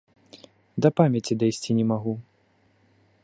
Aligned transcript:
Да 0.85 0.89
памяці 0.99 1.37
дайсці 1.43 1.77
не 1.81 1.85
магу. 1.91 2.13